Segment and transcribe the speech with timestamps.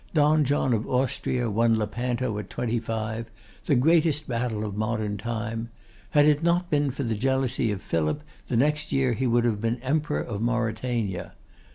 [0.15, 3.29] Don John of Austria won Lepanto at twenty five,
[3.65, 5.69] the greatest battle of modern time;
[6.09, 9.61] had it not been for the jealousy of Philip, the next year he would have
[9.61, 11.33] been Emperor of Mauritania.